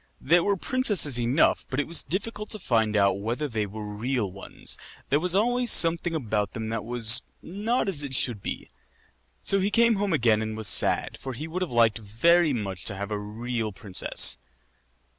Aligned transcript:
There 0.19 0.43
were 0.43 0.57
princesses 0.57 1.19
enough, 1.19 1.67
but 1.69 1.79
it 1.79 1.85
was 1.85 2.01
difficult 2.01 2.49
to 2.49 2.57
find 2.57 2.95
out 2.95 3.19
whether 3.19 3.47
they 3.47 3.67
were 3.67 3.85
real 3.85 4.31
ones. 4.31 4.75
There 5.11 5.19
was 5.19 5.35
always 5.35 5.71
something 5.71 6.15
about 6.15 6.53
them 6.53 6.69
that 6.69 6.83
was 6.83 7.21
not 7.43 7.87
as 7.87 8.01
it 8.01 8.15
should 8.15 8.41
be. 8.41 8.71
So 9.41 9.59
he 9.59 9.69
came 9.69 9.97
home 9.97 10.11
again 10.11 10.41
and 10.41 10.57
was 10.57 10.67
sad, 10.67 11.19
for 11.19 11.33
he 11.33 11.47
would 11.47 11.61
have 11.61 11.69
liked 11.69 11.99
very 11.99 12.51
much 12.51 12.83
to 12.85 12.95
have 12.95 13.11
a 13.11 13.19
real 13.19 13.71
princess. 13.71 14.39